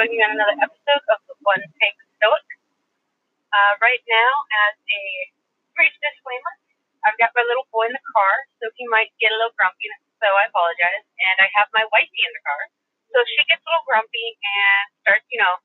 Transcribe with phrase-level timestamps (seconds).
[0.00, 2.48] join you on another episode of the One Take Stoic.
[3.52, 4.32] Uh, right now,
[4.64, 5.02] as a
[5.76, 6.56] brief disclaimer,
[7.04, 9.92] I've got my little boy in the car, so he might get a little grumpy,
[10.16, 11.04] so I apologize.
[11.04, 12.72] And I have my wifey in the car,
[13.12, 15.60] so she gets a little grumpy and starts, you know,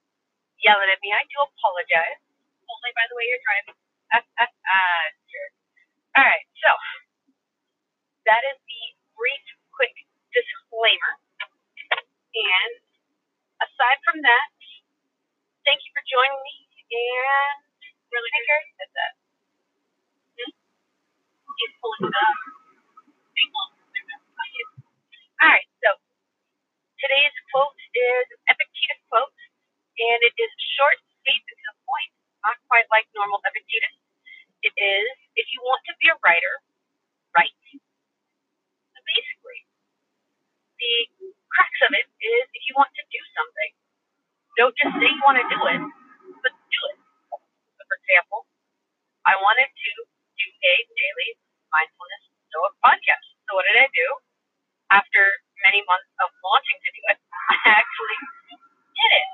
[0.59, 2.20] yelling at me, I do apologize.
[2.67, 3.79] Oh, Only by the way you're driving.
[4.20, 5.49] Ah, ah, ah, sure.
[6.19, 6.71] All right, so
[8.27, 8.83] that is the
[9.15, 9.96] brief, quick
[10.36, 11.24] disclaimer.
[12.36, 12.83] And
[14.15, 14.47] from that,
[15.68, 16.55] thank you for joining me.
[16.87, 17.60] And
[18.15, 18.64] really, take care.
[18.96, 19.11] That.
[20.39, 20.55] Hmm?
[21.83, 22.15] Pulling.
[25.36, 26.00] All right, so
[26.96, 29.36] today's quote is an Epictetus quote,
[30.00, 32.16] and it is short, sweet, and to the point.
[32.47, 34.00] Not quite like normal Epictetus.
[34.63, 36.63] It is, if you want to be a writer,
[37.36, 37.52] write.
[38.95, 39.67] So basically,
[40.80, 43.75] the crux of it is if you want to do something,
[44.58, 45.81] don't just say you want to do it,
[46.44, 46.98] but do it.
[47.78, 48.42] So for example,
[49.28, 49.89] I wanted to
[50.38, 51.30] do a daily
[51.72, 53.26] mindfulness stoic podcast.
[53.50, 54.08] So what did I do?
[54.94, 55.22] After
[55.66, 57.20] many months of wanting to do it,
[57.53, 58.20] I actually
[58.95, 59.30] did it.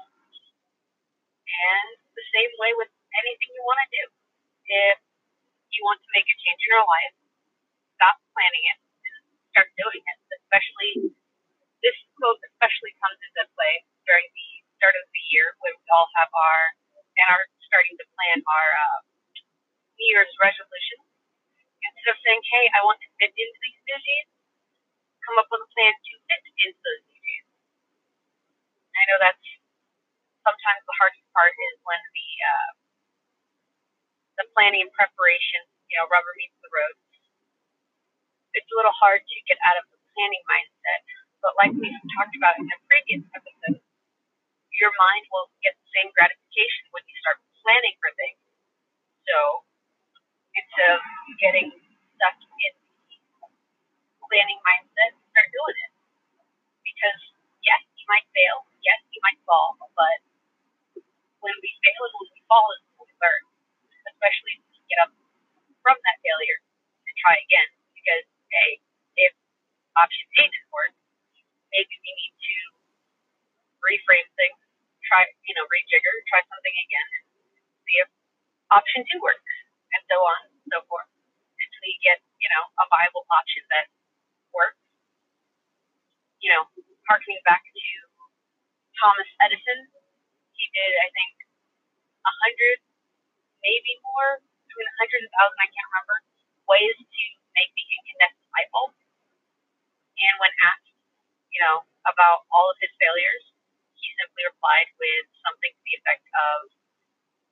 [1.47, 4.03] And the same way with anything you want to do.
[4.71, 4.97] If
[5.75, 7.15] you want to make a change in your life,
[7.99, 9.15] stop planning it and
[9.51, 10.17] start doing it.
[10.41, 10.91] Especially
[11.83, 14.50] this quote especially comes into play during the
[14.81, 16.61] start of the year when we all have our
[17.21, 18.99] and are starting to plan our uh,
[20.01, 21.05] New Year's resolutions.
[21.85, 24.27] Instead of saying, "Hey, I want to fit into these duties,"
[25.21, 27.45] come up with a plan to fit into those duties.
[28.97, 29.45] I know that's
[30.41, 32.69] sometimes the hardest part is when the uh,
[34.41, 35.61] the planning and preparation,
[35.93, 36.95] you know, rubber meets the road.
[38.57, 41.01] It's a little hard to get out of the planning mindset,
[41.45, 43.79] but like we've talked about in a previous episode,
[44.81, 48.41] your mind will get the same gratification when you start planning for things.
[49.29, 49.37] So
[50.57, 51.01] instead of
[51.41, 51.69] getting
[52.17, 55.93] stuck in the planning mindset, start doing it.
[56.85, 57.21] Because
[57.65, 60.19] yes, you might fail, yes, you might fall, but
[61.41, 63.43] when we fail and when we fall is when we learn.
[64.13, 65.11] Especially if we get up
[65.81, 66.59] from that failure
[67.07, 67.69] and try again.
[67.97, 68.71] Because hey,
[69.17, 69.33] if
[69.97, 70.93] option A didn't work,
[71.73, 72.57] maybe we need to
[73.81, 74.60] reframe things,
[75.91, 77.23] rejigger, try something again, and
[77.83, 78.09] see if
[78.71, 79.43] option two works,
[79.91, 81.11] and so on and so forth.
[81.59, 83.85] Until you get, you know, a viable option that
[84.55, 84.79] works.
[86.39, 86.63] You know,
[87.11, 87.85] harkening back to
[89.01, 89.91] Thomas Edison,
[90.55, 91.33] he did I think
[92.23, 92.77] a hundred,
[93.61, 96.17] maybe more, between a hundred and thousand, I can't remember,
[96.71, 97.23] ways to
[97.59, 98.95] make the incandescent light bulb.
[100.17, 100.91] And when asked,
[101.51, 103.50] you know, about all of his failures,
[104.41, 106.57] he replied with something to the effect of,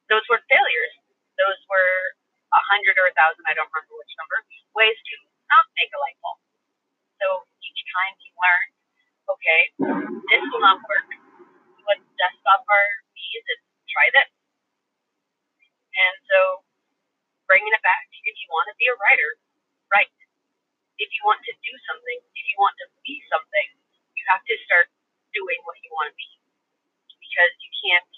[0.09, 0.93] "Those weren't failures.
[1.37, 2.17] Those were
[2.57, 4.41] a hundred or a thousand, I don't remember which number,
[4.73, 5.15] ways to
[5.53, 6.41] not make a light bulb."
[7.21, 8.73] So each time he learned,
[9.29, 9.61] okay,
[10.33, 11.09] this will not work.
[11.85, 12.87] Let's dust off our
[13.29, 14.29] and try this.
[15.93, 16.65] And so
[17.47, 19.31] bringing it back, if you want to be a writer,
[19.93, 20.11] write.
[20.99, 23.67] If you want to do something, if you want to be something,
[24.15, 24.87] you have to start
[25.35, 26.29] doing what you want to be.
[27.39, 28.11] Because you can't,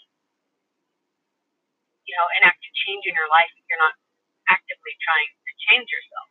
[2.10, 3.94] you know, enact a change in your life if you're not
[4.50, 6.30] actively trying to change yourself.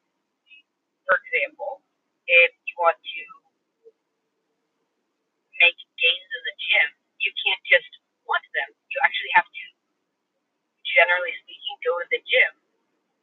[1.07, 1.87] For example,
[2.27, 3.23] if you want to
[5.63, 6.89] make gains in the gym,
[7.23, 7.91] you can't just
[8.27, 8.75] want them.
[8.91, 9.65] You actually have to,
[10.87, 12.53] generally speaking, go to the gym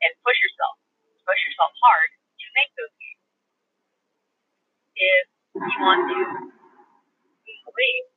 [0.08, 0.80] and push yourself,
[1.28, 3.24] push yourself hard to make those gains.
[4.96, 5.26] If
[5.60, 6.20] you want to
[7.32, 8.08] lose weight,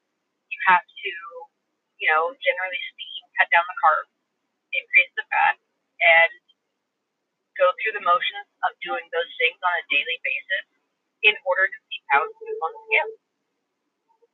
[0.51, 1.13] you have to,
[2.03, 4.13] you know, generally speaking, cut down the carbs,
[4.75, 5.57] increase the fat,
[6.03, 6.33] and
[7.59, 10.67] go through the motions of doing those things on a daily basis
[11.25, 13.13] in order to see to move on the scale.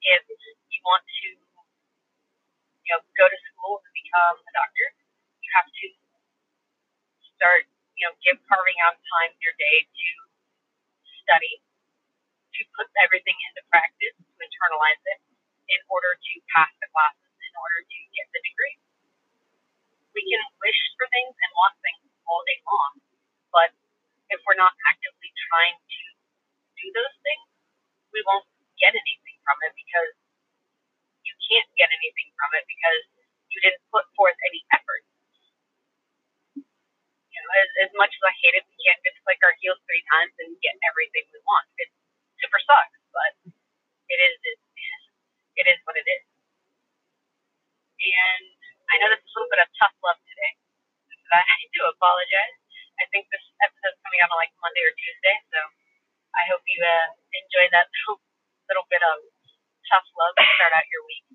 [0.06, 1.28] If you want to,
[2.86, 4.86] you know, go to school to become a doctor,
[5.42, 5.86] you have to
[7.36, 7.66] start,
[7.98, 10.08] you know, give carving out time in your day to
[11.26, 11.60] study,
[12.56, 15.20] to put everything into practice, to internalize it
[15.72, 17.25] in order to pass the classes,
[20.26, 22.92] can wish for things and want things all day long,
[23.54, 23.70] but
[24.34, 26.00] if we're not actively trying to
[26.82, 27.46] do those things,
[28.10, 28.46] we won't
[28.82, 30.12] get anything from it because
[31.22, 33.02] you can't get anything from it because
[33.54, 35.02] you didn't put forth any effort.
[37.30, 39.78] You know, as, as much as I hate it, we can't just click our heels
[39.86, 41.66] three times and get everything we want.
[41.78, 41.90] It
[42.42, 43.32] super sucks, but
[44.10, 44.58] it is it,
[45.62, 46.24] it is what it is.
[48.00, 48.44] And
[48.92, 49.65] I know this is a little bit of
[51.98, 52.56] apologize.
[53.02, 55.60] I think this episode's coming out on like Monday or Tuesday, so
[56.38, 57.08] I hope you uh,
[57.44, 57.88] enjoy that
[58.70, 59.16] little bit of
[59.90, 61.25] tough love to start out your week.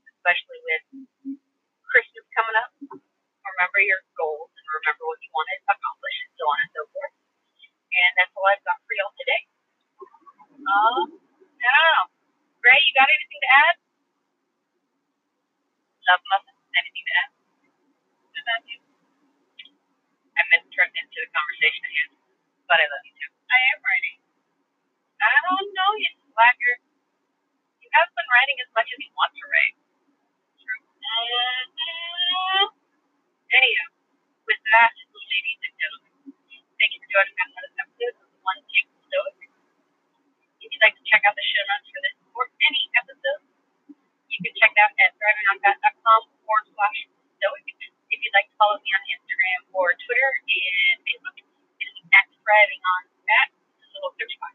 [54.01, 54.53] little search bar.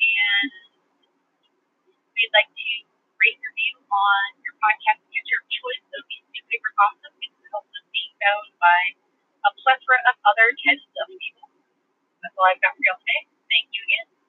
[0.00, 0.50] And
[2.16, 2.68] we'd like to
[3.20, 5.84] rate your view on your podcast catcher of choice.
[5.92, 8.80] So these newspaper gossip is also being found by
[9.44, 11.52] a plethora of other tens of people.
[12.24, 13.28] That's all I've got for you today.
[13.52, 14.19] Thank you again.